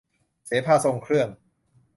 [0.45, 1.29] เสภาทรงเครื่อง